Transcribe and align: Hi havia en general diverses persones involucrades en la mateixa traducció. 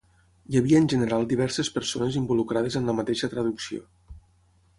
Hi 0.51 0.55
havia 0.61 0.79
en 0.83 0.87
general 0.93 1.27
diverses 1.33 1.69
persones 1.75 2.17
involucrades 2.23 2.79
en 2.81 2.89
la 2.93 2.97
mateixa 3.01 3.31
traducció. 3.37 3.87